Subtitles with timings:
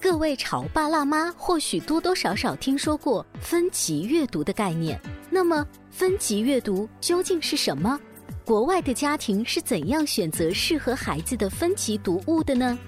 [0.00, 4.98] 各位潮爸辣妈或许多多少少听说过分级阅读的概念。
[5.28, 7.98] 那么，分级阅读究竟是什么？
[8.44, 12.78] 国外的家庭是怎样选择适合孩子的分级读物的呢？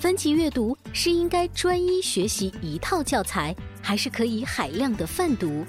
[0.00, 5.64] 分级阅读是应该专一学习一套教材，还是可以海量的泛读？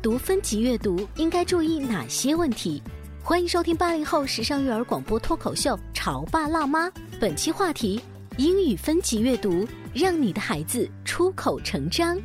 [0.00, 2.82] 读分级阅读应该注意哪些问题？
[3.22, 6.88] 欢迎收听八零后时尚育儿广播脱口秀《潮爸辣妈》，
[7.20, 8.00] 本期话题：
[8.38, 12.16] 英语分级阅读，让你的孩子出口成章。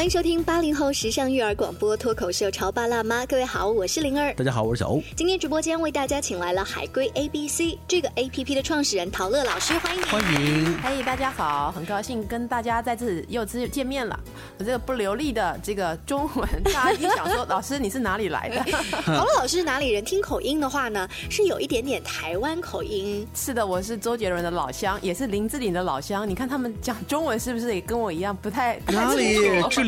[0.00, 4.32] 欢迎收听八零后时尚育儿广播脱口秀《潮爸辣妈》，各位好，我是灵儿。
[4.32, 5.02] 大家好，我是小欧。
[5.14, 10.04] 今天直播间为大家请来了海龟 A B C 这个 A P P 的创始人陶乐老师，欢迎你。
[10.06, 10.78] 欢迎。
[10.82, 14.18] 嘿，大家好，很高兴跟大家再次又次见面了。
[14.56, 18.72] 我这个不流利的这个中文，大家一想说，老师你是哪里来的？
[19.04, 20.02] 陶乐老师是哪里人？
[20.02, 23.28] 听口音的话呢，是有一点点台湾口音。
[23.34, 26.26] 是的，我是周杰伦的老乡，也是林志玲的老乡。
[26.26, 28.80] 你看他们讲中文是不是也跟我一样不太？
[28.86, 29.36] 哪里？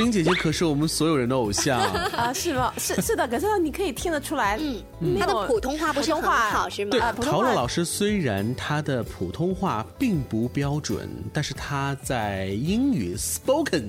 [0.03, 1.81] 志玲姐姐可是我们所有人的偶像
[2.17, 2.33] 啊！
[2.33, 2.73] 是吗？
[2.79, 4.59] 是是的，可是你可以听得出来，
[5.01, 6.91] 嗯，他的普通话不是很好，是吗？
[6.91, 13.85] 对，陶乐老师虽然他的普通话并不标准，但是他在英语 spoken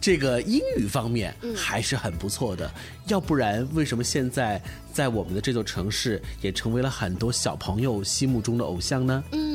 [0.00, 2.70] 这个英语方面还是很不错的。
[3.06, 4.60] 要不然，为什么现在
[4.92, 9.22] 在我们的这座城市也成为了很多小朋友心目中的偶像呢？
[9.32, 9.53] 嗯，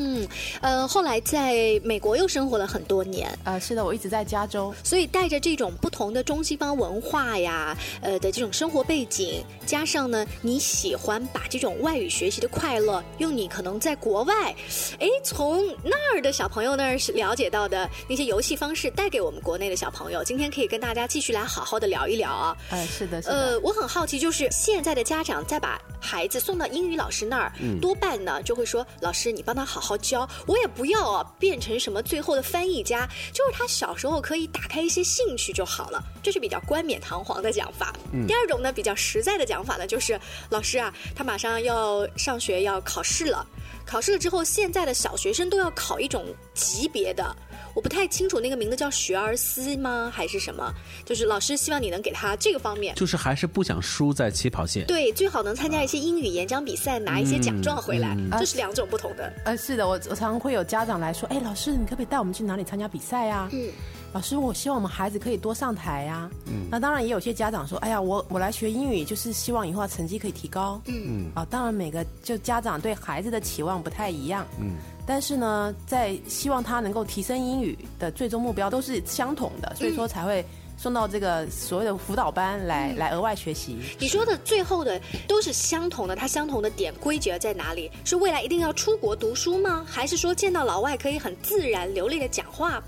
[0.61, 3.29] 呃，后来在美国又生活了很多年。
[3.43, 14.55] 呃，是的，我一直在加州，所以带着这种不同的中西方文化呀，呃的这种生活背景，加上呢，你喜欢把这种外语学习的快乐，用你可能在国外，
[14.99, 22.57] 哎，从那儿的小朋友那儿了解到的那些游戏方式，带给我们国内的小朋友，今天可以跟大家继续来好好的聊一聊啊。
[22.69, 23.33] 呃，是的，是的。
[23.33, 27.51] 呃，我很好奇，就是现在的家长在把孩子送到英语老师那儿，
[27.81, 37.93] 多半呢就会说：“老师，你帮他好好教，我也不要啊，变成什么最后的翻译家，就是他小时候可以打开一些兴趣就好了。”这是比较冠冕堂皇的讲法。
[38.27, 40.19] 第二种呢，比较实在的讲法呢，就是
[40.49, 43.45] 老师啊，他马上要上学要考试了，
[43.85, 47.35] 考试了之后，现在的小学生都要考一种级别的。
[47.79, 50.69] 我不太清楚那个名字叫学而思吗，还是什么？
[51.05, 54.85] 就是老师希望你能给他这个方面，就是还是不想输在起跑线。
[54.85, 58.17] 对，最好能参加一些英语演讲比赛，拿一些奖状回来。
[58.37, 59.31] 这是两种不同的。
[59.45, 63.47] 呃，是的，我我常常会有家长来说，哎，老师，你可不可以带我们去哪里参加比赛呀？
[63.53, 63.71] 嗯。
[64.11, 66.29] 老师，我希望我们孩子可以多上台呀。
[66.47, 70.81] 嗯，那当然也有些家长说，哎呀，我我来学英语就是希望以后成绩可以提高。
[70.85, 71.31] 嗯嗯。
[71.35, 74.45] 啊，当然每个就家长对孩子的期望不太一样。
[74.59, 74.77] 嗯。
[75.05, 80.43] 但是呢，在希望他能够提升英语的最终目标都是相同的，所以说才会
[80.75, 83.77] 送到这个所谓的辅导班来来额外学习。
[83.99, 87.91] 你说的最后的都是相同的，它相同的点归结在哪里？
[88.05, 89.85] 是未来一定要出国读书吗？
[89.87, 92.81] 还是说见到老外可以很自然流利的讲话？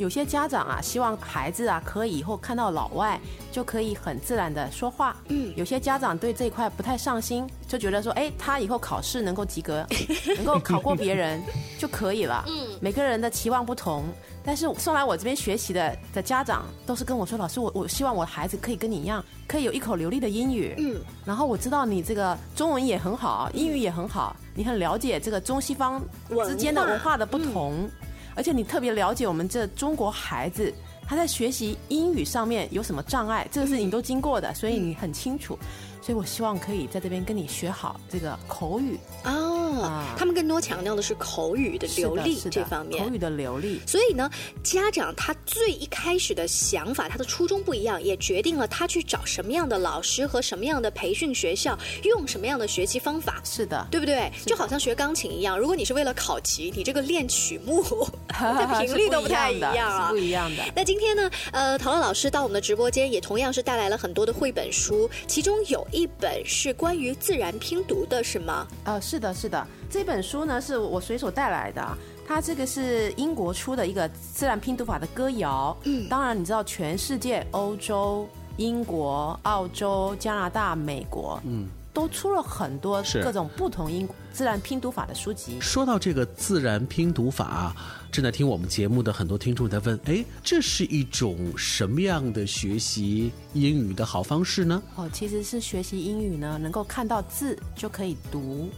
[0.00, 3.20] 有些家长啊，希望孩子啊可以以后看到老外
[3.52, 5.14] 就可以很自然的说话。
[5.28, 9.86] 嗯，有些家长对这一块不太上心，就觉得说，哎，他以后考试能够及格，
[10.38, 11.42] 能够考过别人
[11.78, 12.42] 就可以了。
[12.48, 14.06] 嗯，每个人的期望不同，
[14.42, 20.74] 但是送来我这边学习的的家长都是跟我说，老师，我我希望我的孩子可以跟你一样，可以有一口流利的英语。
[20.78, 20.96] 嗯，
[21.26, 26.02] 然后我知道你这个中文也很好，英语也很好，你很了解这个中西方
[26.46, 27.86] 之间的文化的不同。
[28.34, 30.72] 而且你特别了解我们这中国孩子，
[31.06, 35.58] 他在学习英语上面有什么障碍，这个事情都经过的，所以你很清楚。
[36.02, 43.10] 所以我希望可以在这边跟你学好这个口语哦，啊他们更多强调的是口语的流利这方面口。
[43.10, 43.80] 语的流利。
[43.86, 44.30] 所以呢，
[44.62, 53.40] 家长他最一开始的想法，他的初衷不一样，也决定了他去找什么样的老师和什么样的培训学校，用什么样的学习方法。
[53.44, 54.30] 是的，对不对？
[54.46, 57.82] 就好像学钢琴一样，如果你是为了考级，你这个练曲目
[58.28, 60.18] 的频率都不太一样啊是不。
[60.18, 60.62] 一样的。
[60.74, 68.66] 那今天呢，呃，陶乐老师到我们的直播间，也同样是带来了很多的绘本书，其中有一本是关于自然拼读的，是吗？
[68.84, 71.96] 呃，是的，是的，这本书呢是我随手带来的啊。
[72.26, 75.76] 它这个是英国出的一个自然拼读法的歌谣。
[75.82, 85.60] 嗯，当然你知道，全世界欧洲、英国、澳洲、加拿大、美国，嗯，都出了很多各种不同英自然拼读法的书籍。
[85.60, 87.76] 说到这个自然拼读法啊，
[88.10, 94.82] 正在听我们节目的很多听众在问：哎，这是一种什么样的学习英语的好方式呢？
[94.96, 98.68] 哦，其实是学习英语呢，能够看到字就可以读，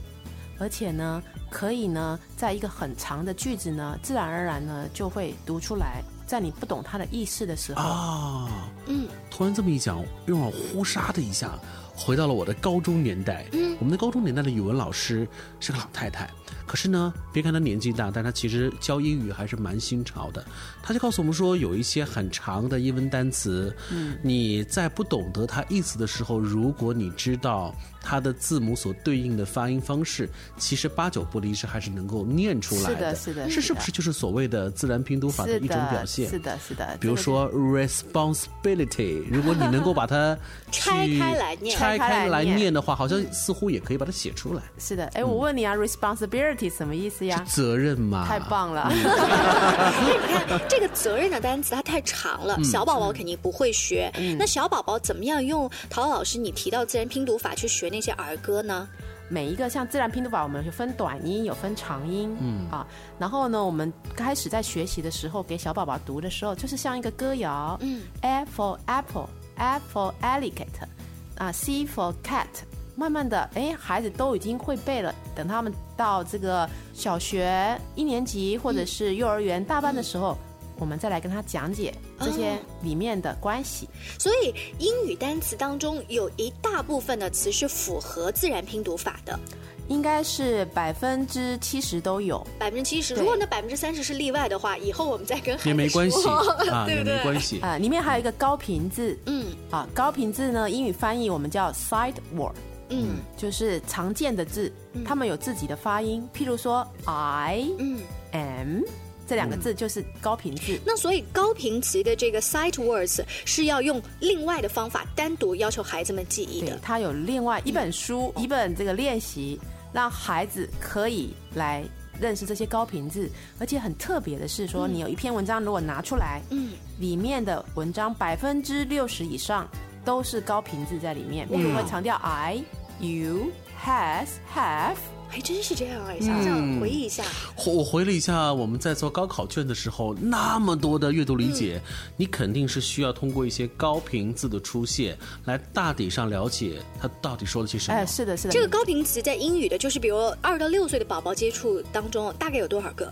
[0.58, 6.02] 而且呢，可以呢，在一个很长的句子呢，自然而然呢就会读出来。
[6.26, 11.58] 在你不懂它的意思的时候，啊，嗯，突然这么一讲，让我呼沙的一下
[11.94, 13.46] 回到了我的高中年代。
[13.52, 15.28] 嗯，我们的高中年代的语文老师
[15.60, 16.30] 是个老太太，
[16.66, 20.44] 可是呢，别看他年纪大，但他其实教英语还是蛮新潮的。
[20.82, 30.28] 他就告诉我们说，有一些很长的英文单词，嗯，你在不懂得它意思的时候，如果你知道它的字母所对应的发音方式，
[30.58, 36.28] 其实八九不离十还是能够念出来是的是的是是的是不是就是所谓的自然拼读法的一种表现？
[36.28, 36.96] 是的，是的。
[37.00, 40.36] 比如说 responsibility，如果你能够把它
[40.70, 44.62] 拆开来念拆开来念念的话，好像似乎也可以把它写出来。
[44.78, 47.44] 是的，哎，我问你啊，responsibility 什么意思呀？
[47.48, 48.98] 责任嘛，太棒了，因
[50.08, 54.10] 为你看这个责任的单词它太长嗯了，小宝宝肯定不会学。
[54.38, 58.88] 那小宝宝怎么样用陶老师你提到自然拼读法去学那些儿歌呢？
[59.28, 62.86] 每一个像自然拼读法，我们有分短音，有分长音，嗯啊，
[63.18, 70.88] 然后呢，我们开始在学习的时候，给小宝宝读的时候，就是像一个歌谣，嗯，A for apple，A for alligator，
[71.36, 72.46] 啊，C for cat。
[72.94, 75.14] 慢慢的，哎，孩子都已经会背了。
[75.34, 80.36] 等他们到这个小学一年级或者是幼儿园大班的时候，
[80.82, 83.88] 我们再来跟他讲解这些里面的关系。
[84.18, 89.38] 所以英语单词当中有一大部分的词是符合自然拼读法的，
[89.86, 92.44] 应该是百分之七十都有。
[92.58, 93.14] 百分之七十。
[93.14, 96.26] 如果那百分之三十是例外的话，以后我们再跟也没关系
[96.68, 97.16] 啊，也对不对？
[97.18, 97.60] 没关系。
[97.60, 102.56] 啊、里面还有一个高频字，嗯啊，高频字呢，英语翻译我们叫 side word，
[102.88, 104.72] 嗯就是常见的字，
[105.04, 106.28] 他们有自己的发音。
[106.34, 108.00] 譬如说 I 嗯。
[108.32, 108.80] am
[109.26, 110.78] 这两个字就是高频字。
[110.84, 116.68] 那所以高频词的这个 sight words 是要用另外的方法单独要求孩子们记忆的，。
[116.68, 119.58] 对它有另外一本书，一本这个练习，
[119.92, 121.84] 让孩子可以来
[122.20, 123.30] 认识这些高频字。
[123.58, 129.68] 而且很特别的是说，你有一篇文章如果拿出来，嗯，里面的文章百分之六十以上
[130.04, 132.62] 都是高频字在里面，比如会强调 I、
[133.00, 133.50] you、
[133.84, 134.96] has、have。
[135.32, 136.20] 还真是这样哎！
[136.20, 137.24] 想想回忆一下，
[137.64, 141.80] 我回了一下，我们在做高考卷的时候，那么多的阅读理解，
[142.18, 147.96] 你肯定是需要通过一些高频字的出现，来大体上了解他到底说了些什么。
[147.96, 153.10] 哎，是的，是的，这个高频词在英语的，就是比如二到六岁的宝宝接触当中，大概有多少个？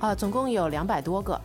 [0.00, 1.38] 啊，总共有两百多个。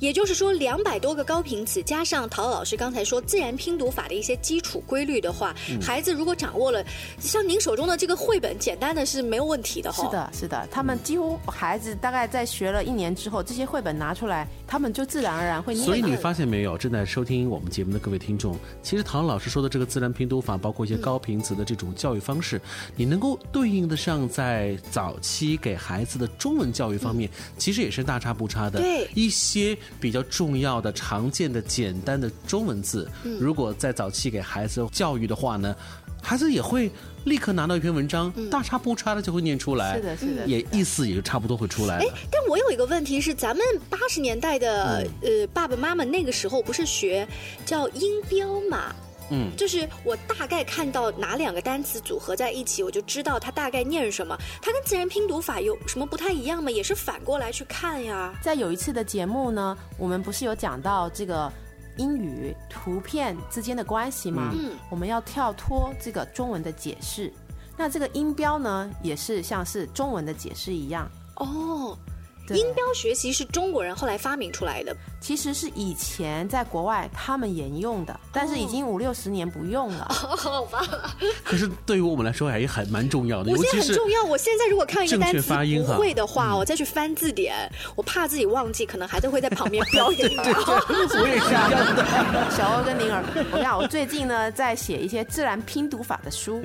[0.00, 6.82] 也就是说，两百多个高频词加上陶老师刚才说自然拼读法的一些基础规律的话，孩子如果掌握了，
[7.18, 10.04] 像您手中的这个绘本，简单的是没有问题的哈。
[10.04, 15.84] 是，的，是的，他们几乎孩子大概在学了一年之后，这些绘本拿出来，他们就自然而然会念。
[15.84, 22.58] 所以你发现没有，正在收听我们节目的各位听众，其实陶老师说的这个自然拼读法，包括一些高频词的这种教育方式，
[22.96, 27.28] 你能够对应得上在早期给孩子的中文教育方面，
[27.58, 28.80] 其实也是大差不差的。
[28.80, 33.08] 对一些比较重要的、常见的、简单的中文字，
[33.40, 35.74] 如果在早期给孩子教育的话呢，
[36.22, 36.90] 孩子也会
[37.24, 39.96] 立刻拿到一篇文章，大差不差的就会念出来。
[39.96, 42.06] 是的是的也意思也就差不多会出来哎。
[42.30, 47.26] 但我有一个问题是，咱们八十年代的、呃爸爸妈妈那个时候不是学
[47.64, 48.94] 叫音标嘛？
[49.30, 54.36] 嗯就是我大概看到哪两个单词组合在一起，我就知道它大概念什么。
[54.60, 56.70] 它跟自然拼读法有什么不太一样吗？
[56.70, 58.34] 也是反过来去看呀。
[58.42, 61.50] 在有一次的节目呢，我们不是有讲到这个
[61.96, 64.52] 英语图片之间的关系吗？
[64.54, 67.32] 嗯我们要跳脱这个中文的解释。
[67.76, 71.10] 那这个音标呢，也是像是中文的解释一样。
[71.36, 72.09] 哦，对
[72.56, 74.96] 音标学习是中国人后来发明出来的。
[75.20, 80.06] 其实是以前在国外他们沿用的，但是已经五六十年不用了。
[80.10, 80.80] 好吧，
[81.44, 84.24] 可是对于我们来说还还蛮重要的，我现在很重要。
[84.24, 85.52] 我现在如果看一个单词
[85.84, 90.42] 不会的话，我再去翻字典，我怕自己忘记，可能还是会在旁边 标一个。
[91.20, 92.50] 我也是一样的。
[92.50, 96.62] 小欧跟宁儿，我讲，我最近呢在写一些自然拼读法的书。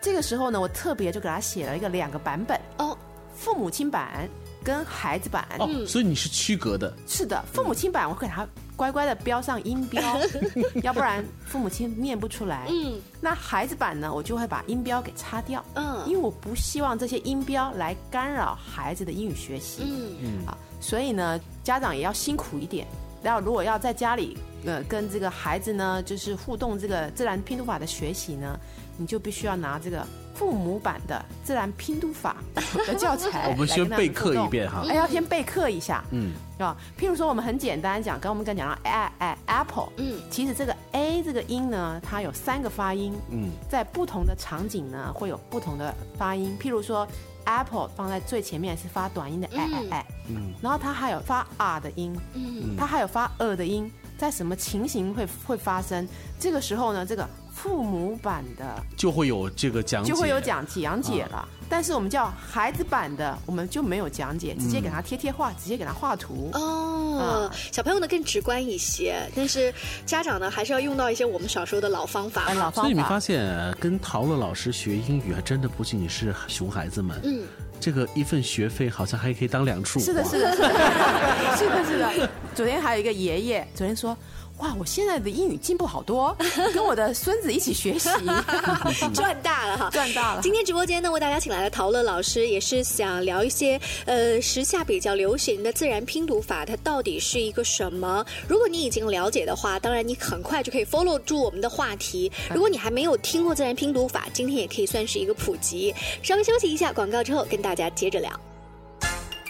[0.00, 2.96] 这个时候呢，我特别就给他写了一个两个版本，哦，
[3.34, 4.28] 父母亲版
[4.66, 5.46] 跟孩子版。
[5.60, 8.44] 哦，所以你是区隔的，是的，父母亲版我给他
[8.74, 10.02] 乖乖的标上音标，
[10.82, 12.66] 要不然父母亲念不出来。
[12.68, 19.82] 嗯那孩子版呢，我就会把音标给擦掉，嗯因为我不希望这些音标来干扰孩子的英语学习。
[20.20, 22.84] 嗯啊，所以呢，家长也要辛苦一点。
[23.22, 28.56] 然后，如果要在家里呃跟这个孩子呢，就是互动这个自然拼读法的学习呢，
[28.96, 32.36] 你就必须要拿这个父母版的自然拼读法
[32.86, 33.48] 的教材。
[33.50, 34.48] 我们先备课一。
[34.48, 34.84] 遍哈。
[34.88, 40.20] 哎，要先备课一下，嗯，啊，譬如说我们很简单讲，刚刚我们刚讲到 a a apple，嗯。
[40.30, 46.56] 其实这个 a 这个音呢，它有三个发音，嗯，在不同的场景呢会有不同的发音。
[46.60, 47.06] 譬如说
[47.44, 52.76] apple 放在最前面是发短音的 a a a，嗯，然后它还有发 r 的音，嗯。
[52.76, 56.06] 它还有发 e 的音，在什么情形会会发生？
[56.38, 61.48] 这个时候呢，这个父母版的就会有这个讲解，就会有讲讲解了。
[61.68, 66.50] 但是我们叫孩子版的，我们就没有讲解，直接给他贴贴画，直接给他画图。
[66.52, 72.44] 哦，小朋友呢更直观一些，但是家长呢还是要用到一些我们小时候的老方法。
[72.44, 73.18] 哎，老方法所以你没发。
[73.18, 77.20] 现，呃跟陶乐老师学英语，还真的不仅仅是熊孩子们。
[77.24, 77.42] 嗯，
[77.80, 80.00] 这个一份学费好像还可以当两处。
[80.00, 80.68] 是的，是的，是的，
[81.56, 82.30] 是的，是的。
[82.54, 84.16] 昨天还有一个爷爷，昨天说。
[84.58, 86.34] 哇，我现在的英语进步好多，
[86.72, 88.08] 跟我的孙子一起学习，
[89.12, 89.90] 赚大了哈！
[89.90, 90.40] 赚大了。
[90.42, 98.24] 今天直播间呢，为大家请来了陶乐老师，也是想聊一些呃时下比较流行的自然拼读法，它到底是一个什么？
[98.48, 102.32] 如果你已经了解的话，当然你很快就可以 follow 住我们的话题。
[102.50, 105.94] 如果你还没有听过自然拼读法，今天也可以算是一个普及。
[106.22, 108.30] 稍微休息一下广告之后，跟大家接着聊。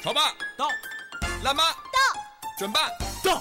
[0.02, 0.66] 潮爸到，
[1.44, 2.20] 辣妈到，
[2.58, 2.88] 准爸
[3.22, 3.40] 到，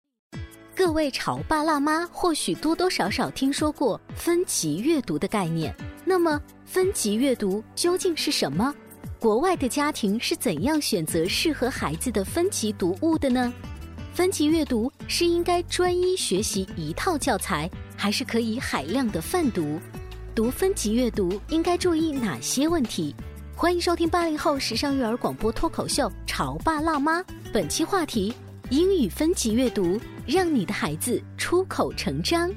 [0.83, 5.71] 各位潮爸辣妈或许多多少少听说过分级阅读的概念。
[6.03, 8.73] 那么，分级阅读究竟是什么？
[9.19, 13.53] 国外的家庭是怎样选择适合孩子的分级读物的呢？
[14.15, 19.79] 分级阅读是应该专一学习一套教材，还是可以海量的泛读？
[20.33, 23.15] 读分级阅读应该注意哪些问题？
[23.55, 27.21] 欢迎收听八零后时尚育儿广播脱口秀《潮爸辣妈》，
[27.53, 28.33] 本期话题：
[28.71, 32.49] 英语分级阅读，让你的孩子出口成章。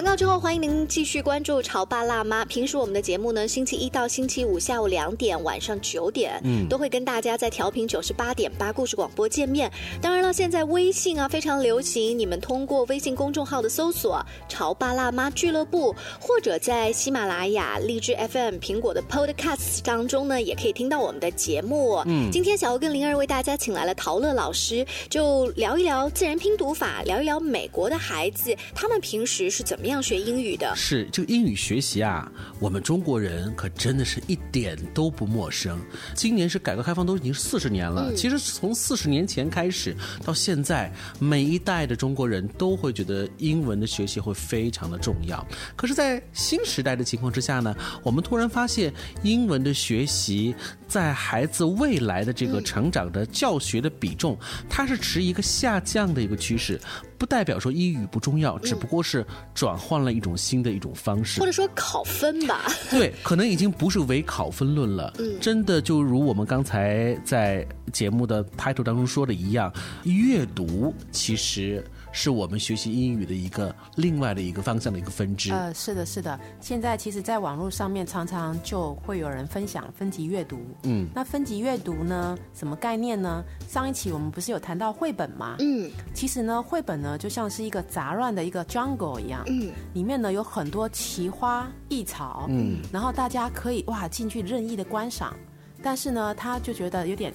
[0.00, 2.42] 广告之后，欢迎您继续关注《潮爸辣妈》。
[2.48, 9.70] 平时我们的节目呢，星期一到星期五下午两点、晚上九点，嗯都会跟大家在调频九十八点八故事广播见面。
[10.00, 22.02] 当然了，现在微信啊非常流行，你们通过微信公众号的搜索“潮爸辣妈俱乐部”，或者在喜马拉雅、荔枝 FM、苹果的 Podcast 当中呢，也可以听到我们的节目。
[22.06, 30.70] 嗯今天小欧跟灵儿为大家请来了陶乐老师，就聊一聊自然拼读法，聊一聊美国的孩子他们平时是怎么样学英语的。
[30.76, 35.80] 是这个英语学习啊，我们中国人可真的是一点都不陌生。
[36.14, 45.42] 今年是改革开放都已经四十年了，其实从四十年前开始到现在，每一代的中国人都会觉得英文的学习会非常的重要。
[45.76, 48.92] 可是，在新时代的情况之下呢，我们突然发现
[49.22, 50.54] 英文的学习
[50.86, 56.78] 在孩子未来的这个成长的教学的比重，它是持一个下降的一个趋势。
[57.20, 62.62] 不代表说英语不重要，只不过是转换了一种新的一种方式，或者说考分吧。
[62.90, 65.12] 对，可能已经不是唯考分论了。
[65.18, 69.70] 嗯，真的就如我们刚才在节目的 title 当中说的一样，
[70.04, 71.84] 阅读其实。
[72.12, 75.52] 是我们学习英语的一个另外的一个方向的一个分支。
[75.52, 76.38] 呃，是的，是的。
[76.60, 80.58] 现在其实，在网络上面常常就会有人分享分级阅读。
[80.82, 83.44] 嗯，那分级阅读呢，什么概念呢？
[83.68, 85.56] 上一期我们不是有谈到绘本吗？
[85.60, 89.44] 嗯，其实呢，绘本呢就像是一个杂乱的一个 jungle 一样。
[89.46, 92.46] 嗯，里面呢有很多奇花异草。
[92.48, 95.34] 嗯，然后大家可以哇进去任意的观赏，
[95.82, 97.32] 但是呢，他就觉得有点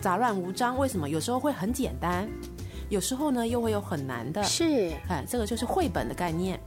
[0.00, 0.78] 杂乱无章。
[0.78, 1.08] 为什么？
[1.08, 2.28] 有时候会很简单。
[2.90, 6.60] 有时候呢，又会有很难的，是，哎，这个就是绘本的概念。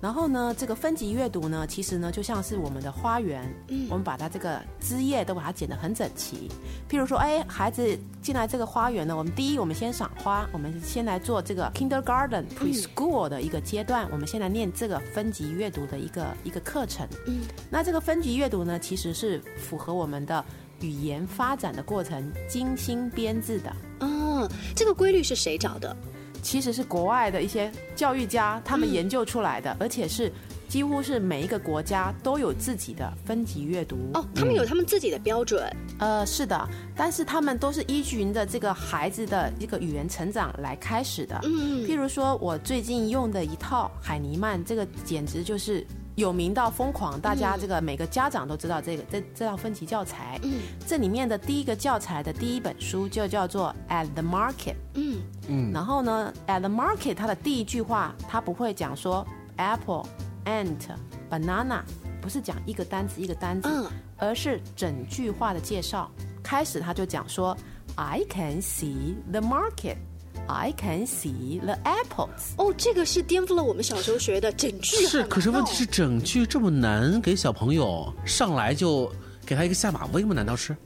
[0.00, 6.50] 然后呢，这个分级阅读呢，其实呢，就像是我们的花园，嗯，我们把它这个枝叶都把它剪得很整齐。
[6.90, 17.08] 譬如说，哎，孩子进来这个花园呢，我们第一，我们先赏花，我们先来做这个 kindergarten preschool 的一个阶段，我们先来念这个分级阅读的一个一个课程。
[17.26, 17.40] 嗯，
[17.70, 20.44] 那这个分级阅读呢，其实是符合我们的
[20.80, 23.74] 语言发展的过程，精心编制的。
[24.00, 25.96] 嗯这个规律是谁找的？
[26.42, 30.30] 其实是国外的一些教育家他们研究出来的，而且是
[30.68, 33.96] 几乎是每一个国家都有自己的分级阅读。
[34.12, 35.74] 哦，他们有他们自己的标准。
[35.98, 41.40] 呃，是的，但是他们都是依循着这个孩子的一个语言成长来开始的。
[41.44, 45.86] 嗯，譬如说我最近用的一套海尼曼，这个简直就是。
[46.16, 50.38] 有名到疯狂，大家这个每个家长都知道这个这这套分级教材。
[50.42, 54.76] 嗯，这里面的第一个教材的第一本书就叫做 At the Market。
[54.94, 60.04] 嗯嗯，然后呢，At the Market 它的第一句话，它不会讲说 Apple、
[60.44, 60.88] Ant、
[61.28, 61.80] Banana，
[62.20, 66.10] 不是讲一个单词一个单词，而是整句话的介绍。
[66.42, 67.56] 开始他就讲说
[67.96, 69.96] I can see the market。
[70.46, 72.54] I can see the apples。
[72.56, 74.96] 哦，这个是颠覆了我们小时候学的整句。
[75.06, 79.10] 是，可是问题是整句这么难，给小朋友上来就
[79.46, 80.34] 给他一个下马威吗？
[80.34, 80.76] 难道是？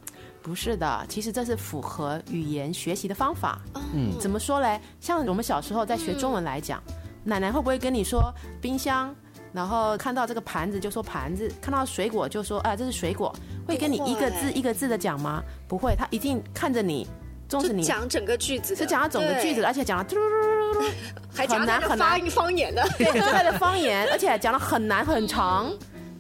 [0.41, 3.61] 不是的，其实这是符合语言学习的方法。
[3.93, 4.81] 嗯，怎么说嘞？
[5.01, 6.83] 像我们小时候在学中文来讲，
[7.25, 9.15] 奶奶会不会跟你说冰箱？
[9.53, 13.35] 然后看到这个盘子就说盘子，看到水果就说啊这是水果，
[13.67, 15.43] 会跟你一个字一个字的讲吗？
[15.67, 17.07] 不会，他一定看着你。
[17.49, 20.87] 就讲整个句子，是讲了整个句子，而且讲了嘟嘟嘟嘟嘟，
[21.35, 25.73] 还很难很难方言的，对， 带着方言，而且讲了很难很长。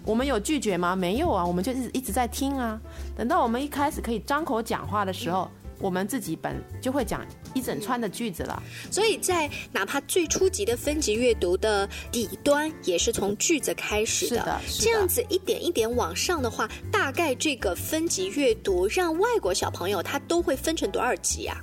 [0.04, 0.96] 我们有拒绝吗？
[0.96, 2.80] 没有啊，我们就一直一直在听啊。
[3.14, 5.50] 等到我们一开始可以张口讲话的时候。
[5.80, 14.60] 我们自己本就会讲一整串的句子了，所以在哪怕最初级的分级阅读的底端，也是从句子开始的。
[14.80, 21.56] 这样子一点一点往上的话，大概这个分级阅读让外国小朋友他都会分成多少级啊？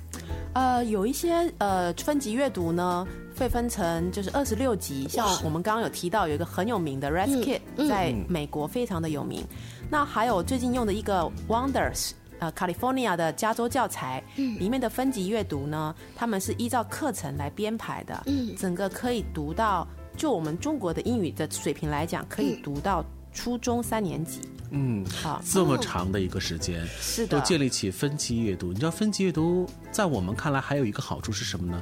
[0.54, 3.06] 呃，有一些呃分级阅读呢，
[3.38, 9.44] 会分成就是二十六级，像我们刚刚有提到有一个很有名的 r e s k i t 在美国非常的有名。
[9.90, 12.12] 那还有最近用的一个 Wonders。
[12.38, 18.24] 呃，California 的加州教材里面的分级阅读呢，他们是依照课程来编排的，
[18.58, 24.40] 整个可以读到，就我们中国的英语的水平来讲，可以读到初中三年级。
[24.70, 28.72] 嗯，好，这么长的一个时间，是的，都建立起分级阅读。
[28.72, 31.80] 你知道分级阅读在我们看来还有一个好处是什么呢？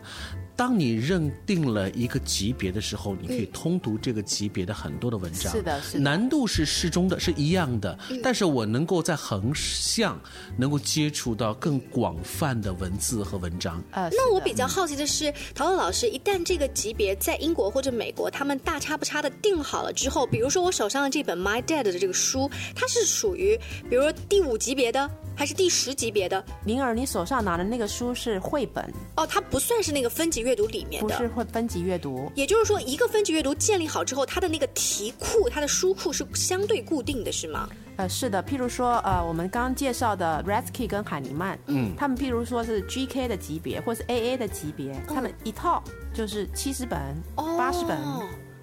[0.57, 5.53] 当你认定了一个级别的时候，你可以通读这个级别的很多的文章。
[5.53, 7.99] 是的，是的难度是适中的，是一样的。
[8.23, 10.21] 但是我能够在横向
[10.57, 13.83] 能够接触到更广泛的文字和文章。
[13.90, 23.59] 呃，那我比较好奇的是，陶乐老师，一旦这个级别在英国或者美国，他们大差不差的定好了之后，比如说我手上的这本 My Dad 的这个书，它是属于
[23.90, 25.11] 比如说第五级别的。
[25.37, 28.85] 还是第十级别的，灵儿，你手上拿的那个书是绘本
[29.16, 32.31] 哦，它不算是那个分级阅读里面的，不是会分级阅读。
[32.35, 37.68] 也就是说，一个分级阅读建立好之后，它的那个题库、它的书库是相对固定的，是吗？
[37.97, 38.42] 呃，是的。
[38.42, 46.99] 譬如说，呃，我们刚刚介绍的 r e s k y 跟海尼曼，嗯，他们譬如说是 GK 的级别，或是 AA 的级别，他们一套就是七十本、
[47.37, 47.99] 八十本。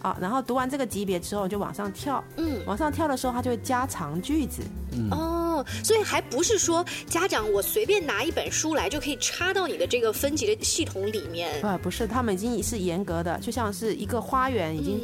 [0.01, 4.61] 啊，然后读完这个级别之后就往上跳，嗯，往上跳的时候它就会加长句子，
[4.93, 5.09] 嗯。
[5.11, 14.99] 哦，所以还不是说家长我随便拿一本书来就可以插到你的这个分级的系统里面，啊，不是，他们已经是严格的，就像是一个花园已经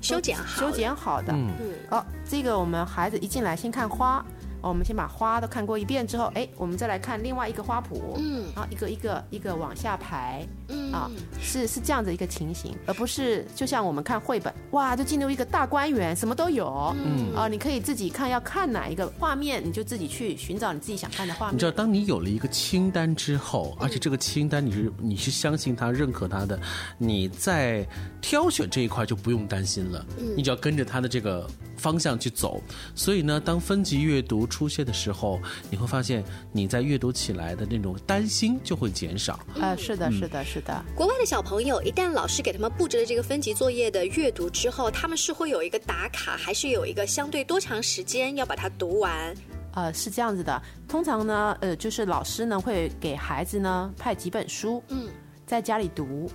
[0.00, 1.50] 修剪好修剪好的，嗯，
[1.90, 4.24] 哦，这个我们孩子一进来先看花，
[4.62, 10.92] 我们先把花都看过一遍之后，哎，我们再来看另外一个花圃，嗯，然后一个一个一个往下排，嗯。
[10.92, 17.34] 啊，是是这样的一个情形，而不是就像我们看绘本，哇，就进入一个大观园，什么都有，嗯。
[17.34, 21.54] 啊，你可以自己看要看哪一个画面，你就自己去寻找你自己想看的画面。
[21.54, 26.60] 你知道，当你有了一个清单之后，而且这个清单你是你是相信他、认可他的，
[26.98, 27.86] 你在
[28.20, 30.04] 挑选这一块就不用担心了，
[30.36, 31.48] 你只要跟着他的这个
[31.78, 32.62] 方向去走。
[32.94, 39.40] 所以呢，当分级阅读出现的时候，你会发现你在阅读起来的那种担心就会减少。
[39.58, 40.84] 啊，是的，是的，是的。
[40.94, 49.34] 国外的小朋友一旦老师给他们布置了这个分级作业的阅读之后，他们是会有一个打卡，还是有一个相对多长时间要把它读完？
[49.74, 50.62] 呃，是这样子的。
[50.86, 55.08] 通常呢，呃，就是老师呢会给孩子呢派几本书，嗯，
[55.46, 56.30] 在家里读，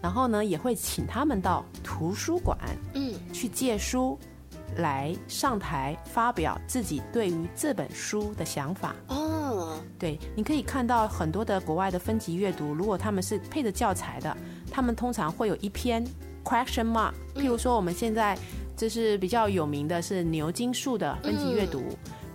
[0.00, 2.58] 然后呢也会请他们到图书馆，
[2.94, 4.18] 嗯，去借书。
[4.78, 14.36] 来上台发表自己对于这本书的想法哦，对，你可以看到很多的国外的分级阅读，如果他们是配着教材的，
[14.70, 16.06] 他们通常会有一篇
[16.44, 17.12] question mark。
[17.34, 18.38] 譬如说，我们现在
[18.76, 21.82] 就是比较有名的是牛津树的分级阅读。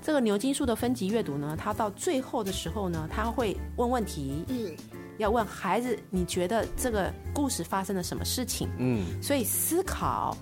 [0.02, 4.76] 这个牛津树的分级阅读呢，它到最后的时候呢，他会问问题，嗯，
[5.18, 8.68] 要问孩子，你觉得这个故事发生了什么事情？
[8.78, 10.36] 嗯，所以思考。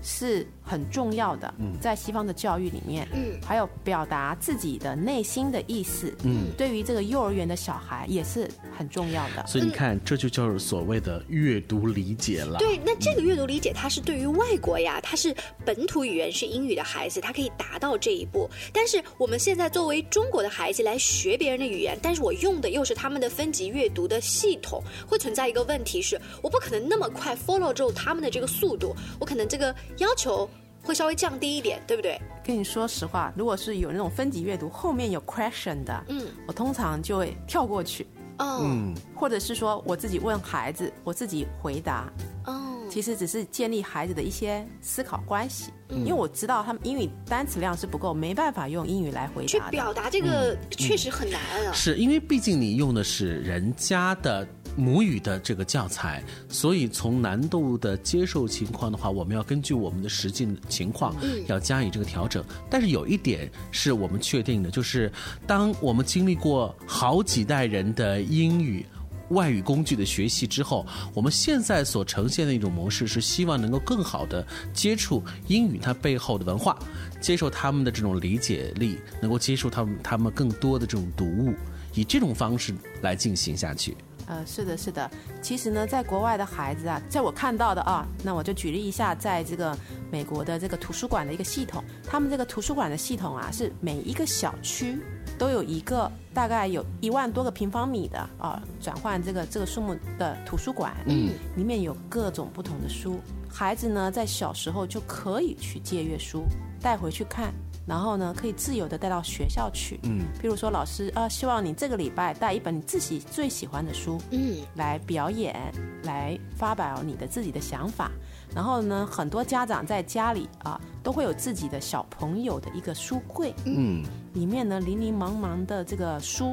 [0.00, 9.46] 是很重要的，在西方的教育里面，嗯还有表达自己的内心的意思，嗯对于这个幼儿园的小孩也是很重要的。
[9.46, 12.58] 所以你看，这就叫所谓的阅读理解了。
[12.58, 18.46] 对，那这个阅读理解，它是对于外国呀，它是本土语言是英语的孩子，他可以达到这一步。
[18.70, 29.74] 但是我们现在作为中国的孩子来学别人的语言，但是我用的又是他们的分级阅读的系统，会存在一个问题是，我不可能那么快 follow 住他们的这个速度，我可能这个。
[29.98, 30.48] 要求
[30.82, 32.20] 会稍微降低一点，对不对？
[32.44, 38.06] 跟你说实话，如果是有那种分级阅读，后面有 question 的，嗯，我通常就会跳过去，
[38.38, 42.10] 嗯，或者是说我自己问孩子，我自己回答，
[42.46, 49.48] 哦，其实只是建立孩子的一些思考关系，因为我知道他们英语单词量是不够，没办法用英语来回答。
[49.48, 54.48] 去表达这个确实很难啊，是因为毕竟你用的是人家的。
[54.78, 61.14] 母语的这个教材，所以从难度的接受情况的话，我们要根据我们的实际情况，
[61.48, 62.44] 要加以这个调整。
[62.70, 65.10] 但是有一点是我们确定的，就是
[65.48, 68.86] 当我们经历过好几代人的英语
[69.30, 76.78] 外语工具的学习之后，我们现在所呈现的一种模式是希望能够更好的接触英语它背后的文化，
[77.20, 81.52] 接受他们的这种理解力，能够接受他们他们更多的这种读物，
[81.94, 83.96] 以这种方式来进行下去。
[84.28, 85.10] 呃，是的，是的。
[85.40, 89.76] 其实呢，在国外的孩子啊，在我看到的啊，那我就举例一下，在这个
[90.10, 94.98] 美国的这个图书馆的一个系统，他们这个图书馆的系统啊，是每一个小区
[95.38, 106.44] 都有一个大概有一万多个平方米的啊，转换这个这个数目的图书馆，嗯，里面有各种不同的书，孩子呢在小时候就可以去借阅书，
[106.82, 107.50] 带回去看。
[107.88, 109.98] 然后呢，可以自由的带到学校去。
[110.02, 115.56] 嗯，比如说老师啊，希望你这个礼拜带一本你自己最喜欢的书，嗯，来表演，
[116.02, 118.10] 来发表你的自己的想法。
[118.54, 126.52] 然后呢，很多家长在家里啊，都会有自己的小朋友的一个书柜，嗯，里面呢，零零茫茫的这个书，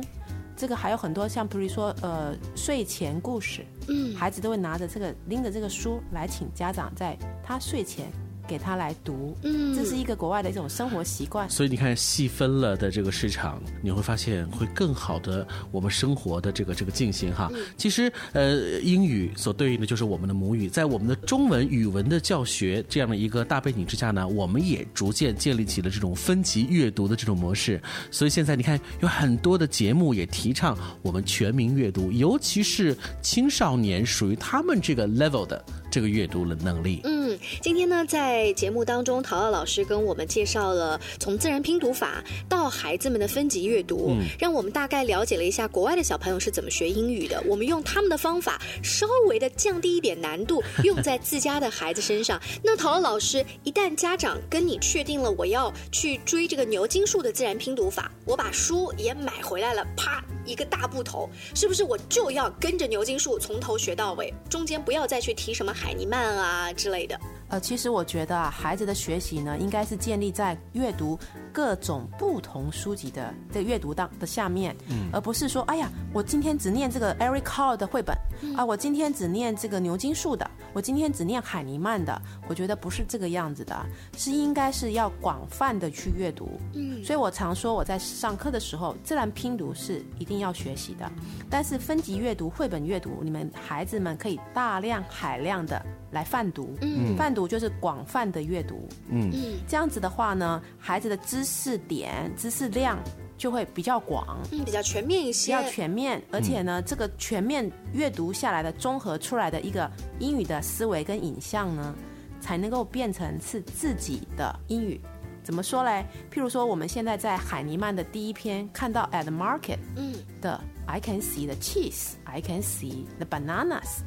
[0.56, 8.10] 这个还有很多像比如说呃睡前故事，嗯，孩子都会拿着这个拎着这个书来请家长在他睡前。
[8.48, 11.50] 给他来读，嗯，这是一个国外的一种生活习惯。
[11.50, 17.52] 所以你看，细分了的这个市场，你会发现会更好的我们生活的这个这个进行哈。
[17.78, 27.82] 其实，呃，英语所对应的就是我们的母语，在我们的中文语文的教学这样的一个大背景之下呢，我们也逐渐建立起了这种分级阅读的这种模式。
[28.12, 35.64] 所以现在你看，有很多的节目也提倡我们全民阅读，尤其是青少年属于他们这个 level 的。
[35.96, 37.00] 这个阅读的能力。
[37.06, 37.15] 嗯，
[37.62, 47.42] 今天呢，在节目当中，陶乐老师跟我们介绍了从自然拼读法到孩子们的分级阅读，让我们大概了解了一下国外的小朋友是怎么学英语的。
[47.46, 52.42] 我们用他们的方法，稍微的降低一点难度，用在自家的孩子身上。
[52.64, 65.76] 那陶乐老师，一旦家长跟你确定了我要去追这个牛津树的自然拼读法，我把书也买回来了，啪一个大部头，是不是我就要跟着牛津树从头学到尾，中间不要再去提什么？
[65.76, 71.18] 海尼曼啊之类的，呃，其实我觉得啊，孩子的学习呢，应该是建立在阅读
[71.54, 78.18] 各种不同书籍的的阅读当的下面，嗯，而不是说，哎呀，我今天只念这个 Eric Carle 的绘本，
[78.58, 83.86] 啊，我今天只念这个牛津树的，我今天只念海尼曼的，我觉得不是这个样子的，
[84.18, 86.60] 是应该是要广泛的去阅读。
[86.74, 91.10] 嗯，所以我常说我在上课的时候，自然拼读是一定要学习的，
[91.50, 95.80] 但是分级阅读、绘本阅读，你们孩子们可以大量海量的
[96.12, 96.76] 来泛读。
[96.82, 98.88] 嗯，泛读就是广泛的阅读。
[99.10, 102.98] 嗯嗯，这样子的话呢，孩子的知识点、知识量。
[103.38, 111.94] 就会比较广，嗯，比较全面一些，比较全面，而且呢，这个全面阅读下来的综合出来的一个英语的思维跟影像呢，
[112.40, 115.02] 才能够变成是自己的英语。
[115.44, 116.06] 怎么说嘞？
[116.34, 124.00] 譬如说，我们现在在海尼曼的第一篇看到 at the market，嗯，的 I can see the cheese，I can see the bananas。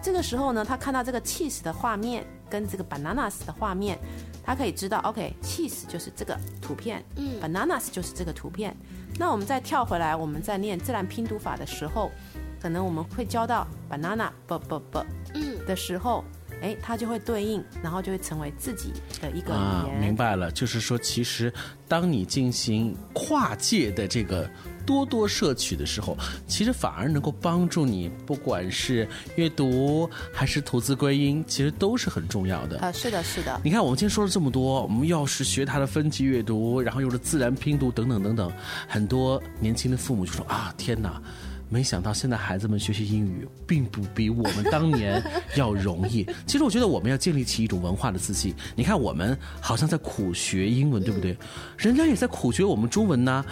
[0.00, 3.98] 这个时候呢，他看到这个 cheese 的画面跟这个 bananas 的画面。
[4.44, 8.74] 他可以知道，OK，cheese 就是这个图片，嗯，bananas 就是这个图片。
[9.18, 12.10] 那我们再跳回来，我们在念自然拼读法的时候，
[12.58, 16.24] 可能我们会教到 banana b b b，嗯的时候，
[16.62, 20.00] 哎，它就会对应，然后就会成为自己的一个语言。
[20.00, 21.52] 明白了，就是说，其实
[21.86, 24.48] 当你进行跨界的这个。
[24.88, 32.78] 多多摄取的时候，其实反而能够帮助你，不管是阅读还是吐字归音，其实都是很重要的。
[32.78, 33.60] 啊，是的，是的。
[33.62, 38.50] 你看，我们今天说了这么多，我们要是学他的分级阅读，然后又是自然拼读等等等等，
[38.88, 41.20] 很多年轻的父母就说啊，天哪！
[41.68, 45.22] 没想到现在孩子们学习英语，并不比我们当年
[45.56, 46.26] 要容易。
[46.46, 48.54] 其实我觉得我们要建立起一种文化的自信。
[48.74, 51.36] 你看，我们好像在苦学英文，对不对？
[51.76, 53.44] 人家也在苦学我们中文呐。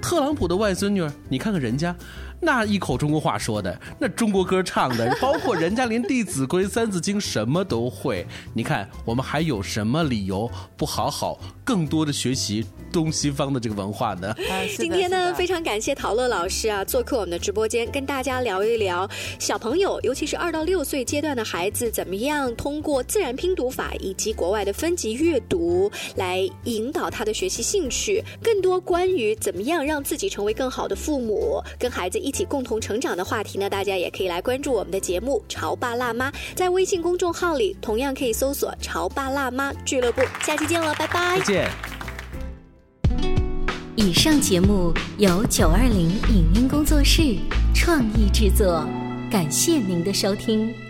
[0.00, 1.94] 特朗普的外孙女，你看看人家。
[2.40, 8.26] 那一口中国话说的，那中国歌唱的， 包括人家连《弟子规》《三字经》什么都会。
[8.54, 14.34] 你看，我们还有什么理由不好好更多的学习东西方的这个文化呢？
[14.76, 28.22] 今天呢，非常感谢陶乐老师啊，做客我们的直播间，跟大家聊一聊小朋友，尤其是二到六岁阶段的孩子，怎么样通过自然拼读法以及国外的分级阅读来引导他的学习兴趣。
[28.42, 32.20] 更多关于怎么样让自己成为更好的父母，跟孩子。
[32.26, 40.20] 一起共同成长的话题呢，大家也可以来关注我们的节目《潮爸辣妈》，在微信公众号里同样可以搜索“潮爸辣妈俱乐部”。
[40.42, 41.38] 下期见了，拜拜！
[41.38, 41.70] 再见。
[43.94, 47.36] 以上节目由九二零影音工作室
[47.72, 48.84] 创意制作，
[49.30, 50.85] 感谢您的收听。